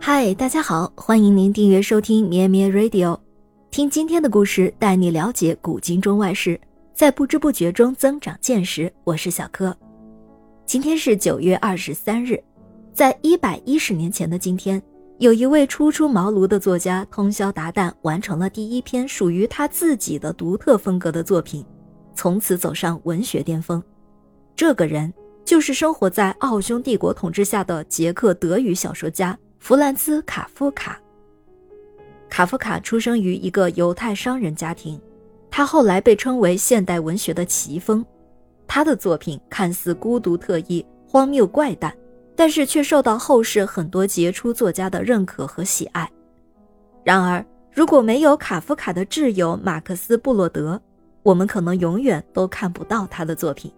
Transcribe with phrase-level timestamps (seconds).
[0.00, 3.18] 嗨，大家好，欢迎您订阅收听咩咩 Radio，
[3.70, 6.58] 听今天的故事，带你了解古今中外事，
[6.94, 8.90] 在不知不觉中增长见识。
[9.04, 9.76] 我是小柯，
[10.64, 12.42] 今天是九月二十三日，
[12.94, 14.80] 在一百一十年前的今天，
[15.18, 21.66] 有一位初出茅庐的作家通宵达旦完成了第一篇属于他自己的独特风格的作品，
[22.14, 23.82] 从此走上文学巅峰。
[24.56, 25.12] 这个人
[25.44, 29.36] 就是生活在奥匈帝国统治下的捷克德语小说家。
[29.58, 30.98] 弗兰兹·卡夫卡。
[32.30, 34.98] 卡夫卡出生于一个犹太商人家庭，
[35.50, 38.04] 他后来被称为现代文学的奇峰。
[38.66, 41.94] 他的作品看似孤独特异、荒谬怪诞，
[42.36, 46.10] 但是却受到后世很多杰出作家的认可和喜爱。
[47.04, 50.80] 然而，如果没有卡夫卡的挚友马克思·布洛德，
[51.22, 53.70] 我们可能永远都看不到他的作品。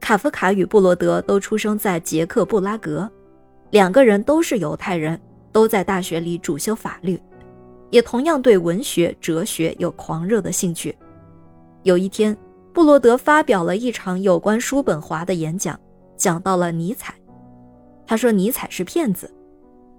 [0.00, 3.08] 卡夫卡与布洛德都出生在捷克布拉格。
[3.72, 5.18] 两个人都是犹太人，
[5.50, 7.18] 都在大学里主修法律，
[7.88, 10.94] 也同样对文学、哲学有狂热的兴趣。
[11.82, 12.36] 有一天，
[12.74, 15.80] 布罗德发表了一场有关叔本华的演讲，
[16.18, 17.14] 讲到了尼采。
[18.06, 19.32] 他说尼采是骗子，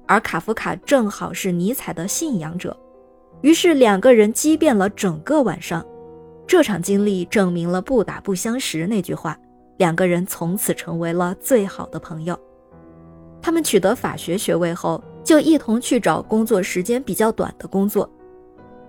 [0.06, 2.80] 而卡夫卡正好是尼采的信仰者。
[3.42, 5.84] 于是两个人激辩了整个晚上。
[6.46, 9.36] 这场经历证明了“不打不相识”那句话，
[9.78, 12.40] 两个人从此成为了最好的朋友。
[13.54, 18.10] 他们取得法学学位后，就一同去找工作时间比较短的工作。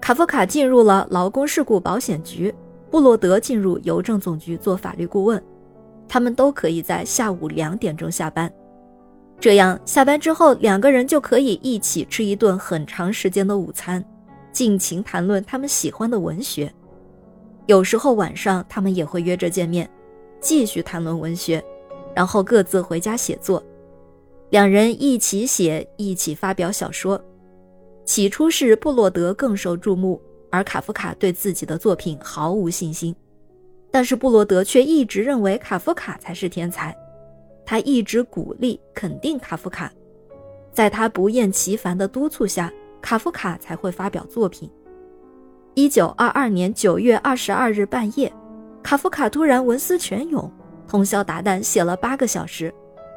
[0.00, 2.50] 卡夫卡进入了劳工事故保险局，
[2.90, 5.42] 布洛德进入邮政总局做法律顾问。
[6.08, 8.50] 他们都可以在下午两点钟下班，
[9.38, 14.02] 这样下班之后，两个人就可以一起吃一顿很长时间的午餐，
[14.50, 16.72] 尽情谈论他们喜欢的文学。
[17.66, 19.86] 有时候晚上，他们也会约着见面，
[20.40, 21.62] 继续谈论文学，
[22.14, 23.62] 然后各自回家写作。
[24.50, 27.22] 两人一起写，一起发表小说。
[28.04, 30.20] 起初是布洛德更受注目，
[30.50, 33.14] 而卡夫卡对自己的作品毫无信心。
[33.90, 36.94] 但是布洛德却一直认为卡夫卡才是天才，
[37.64, 39.92] 他一直鼓励肯定卡夫卡。
[40.72, 44.70] 在他不厌其烦的督促下，卡夫卡才会发表作品。
[45.74, 48.32] 一九二二年九月二十二日半夜，
[48.82, 50.52] 卡夫卡突然文思泉涌，
[50.86, 52.72] 通宵达旦写了八个小时。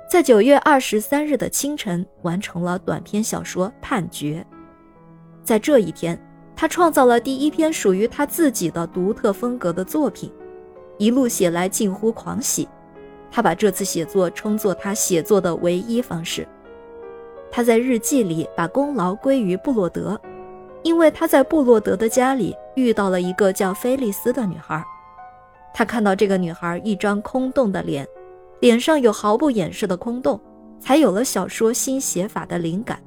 [0.09, 4.45] 在九月二十三日的清晨，完成了短篇小说《判决》。
[5.43, 6.17] 在这一天，
[6.55, 10.31] 他创造了第一篇属于他自己的独特风格的作品，
[10.97, 12.69] 一路写来近乎狂喜。
[13.29, 16.47] 他把这次写作称作他写作的唯一方式。
[17.51, 20.17] 他在日记里把功劳归于布洛德，
[20.83, 24.81] 因为他在布洛德的家里遇到了一个叫菲利斯的女孩。
[25.73, 28.07] 他看到这个女孩一张空洞的脸。
[28.59, 30.39] 脸上有毫不掩饰的空洞，
[30.79, 33.01] 才有了小说新写法的灵感。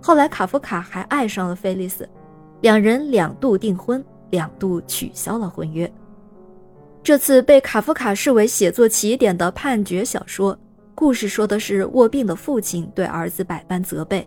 [0.00, 2.08] 后来，卡夫卡还爱上了菲利斯，
[2.60, 5.90] 两人两度订婚，两度取消了婚约。
[7.02, 10.58] 这次被卡夫卡视为写作起点的判决小说，
[10.94, 14.26] 故事说的是卧病的父亲对儿子百般责备，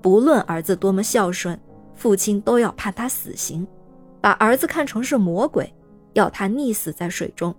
[0.00, 1.58] 不论儿子多么孝顺，
[1.94, 3.66] 父亲都要判他死刑，
[4.20, 5.70] 把儿子看成是魔鬼，
[6.14, 7.54] 要他溺死在水中。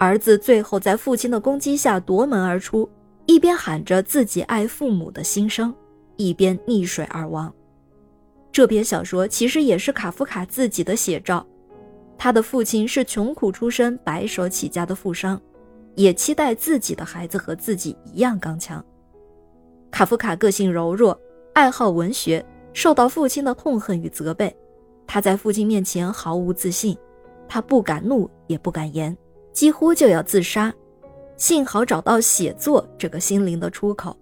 [0.00, 2.88] 儿子最后在父亲的攻击下夺门而出，
[3.26, 5.74] 一边喊着自己爱父母的心声，
[6.16, 7.52] 一边溺水而亡。
[8.50, 11.46] 这篇小说其实也是卡夫卡自己的写照。
[12.16, 15.38] 他的父亲是穷苦出身、白手起家的富商，
[15.96, 18.82] 也期待自己的孩子和自己一样刚强。
[19.90, 21.20] 卡夫卡个性柔弱，
[21.52, 24.56] 爱好文学，受到父亲的痛恨与责备，
[25.06, 26.96] 他在父亲面前毫无自信，
[27.46, 29.14] 他不敢怒，也不敢言。
[29.60, 30.72] 几乎就要自杀，
[31.36, 34.16] 幸好找到写作这个心灵的出口。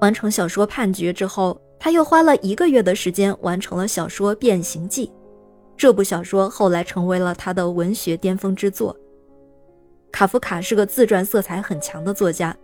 [0.00, 5.06] 完成小说《判决》之后，他又花了一个月的时间完成了小说《变形记》。
[5.76, 8.96] 这部小说后来成为了他的文学巅峰之作。
[10.10, 12.56] 卡夫卡是个自传色彩很强的作家，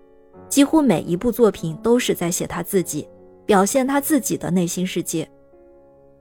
[0.48, 3.06] 几乎每一部作品都是在写他自己，
[3.44, 5.28] 表现他自己的内心世界。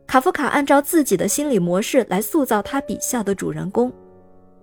[0.06, 3.90] 卡夫卡按照自己的心理模式来塑造他笔下的主人公。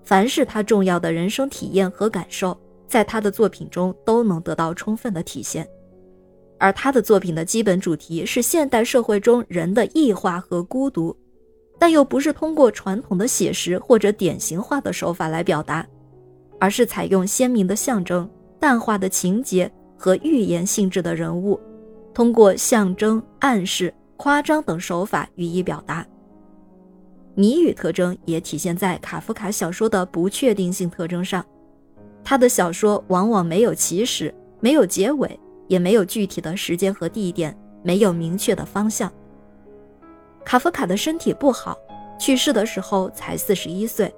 [0.04, 2.56] 凡是他重要的人生体验和感受，
[2.86, 5.66] 在他的作品中都能得到充分的体现。
[6.58, 11.14] 而他的作品的基本主题是现代社会中人的异化和孤独，
[11.78, 15.86] 但又不是通过传统的写实或者典型化的手法来表达，
[16.60, 18.28] 而是采用鲜明的象征、
[18.60, 21.58] 淡化的情节和寓言性质的人物，
[22.14, 26.06] 通过象征、暗示、夸张等手法予以表达。
[27.36, 31.44] 谜语特征也体现在卡夫卡小说的不确定性特征上，
[32.22, 39.12] 他的小说往往没有起始，没有结尾，也没有具体的时间和地点，没有明确的方向。
[40.44, 41.76] 卡夫卡的身体不好，
[42.20, 44.14] 去世的时候才四十一岁。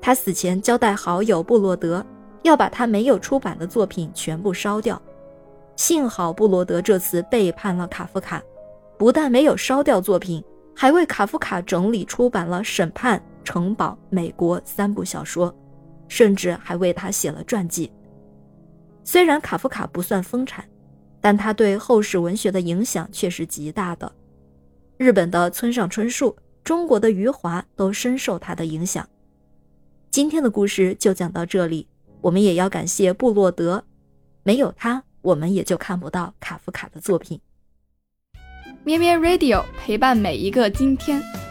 [0.00, 2.04] 他死前交代好友布洛德，
[2.42, 5.00] 要把他没有出版的作品全部烧掉。
[5.74, 8.40] 幸好布罗德这次背叛了卡夫卡，
[8.96, 10.44] 不但没有烧掉作品，
[10.76, 15.54] 还为卡夫卡整理出版了《审判》《城堡》《美国》三部小说，
[16.08, 17.92] 甚至还为他写了传记。
[19.04, 20.64] 虽然卡夫卡不算疯产，
[21.20, 24.10] 但他对后世文学的影响却是极大的。
[24.96, 29.08] 日本的村上春树、中国的余华都深受他的影响。
[30.10, 31.88] 今天的故事就讲到这里，
[32.20, 33.84] 我们也要感谢布洛德，
[34.42, 35.02] 没有他。
[35.22, 37.40] 我们也就看不到卡夫卡的作品。
[38.84, 41.43] 咩咩 Radio 陪伴每一个今天。